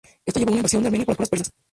Esto 0.25 0.39
llevó 0.39 0.49
a 0.49 0.53
una 0.53 0.59
invasión 0.61 0.81
de 0.81 0.87
Armenia 0.87 1.05
por 1.05 1.19
las 1.19 1.29
fuerzas 1.29 1.49
persas. 1.51 1.61